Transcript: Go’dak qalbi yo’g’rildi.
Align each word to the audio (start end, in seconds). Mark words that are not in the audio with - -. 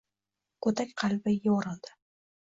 Go’dak 0.65 0.95
qalbi 1.01 1.33
yo’g’rildi. 1.35 1.93